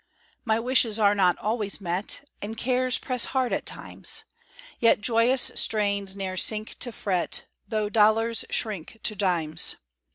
[0.45, 4.23] My wishes are not always met, And cares press hard at times;
[4.79, 9.75] Yet joyous strains ne'er sink to fret, Tho' dollars shrink to dimes.